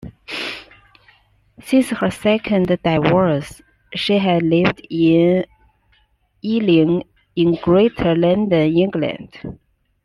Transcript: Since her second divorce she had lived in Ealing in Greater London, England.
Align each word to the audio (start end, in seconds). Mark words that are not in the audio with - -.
Since 1.61 1.91
her 1.91 2.09
second 2.09 2.75
divorce 2.83 3.61
she 3.93 4.17
had 4.17 4.41
lived 4.41 4.81
in 4.89 5.45
Ealing 6.43 7.03
in 7.35 7.53
Greater 7.61 8.15
London, 8.15 8.75
England. 8.75 9.37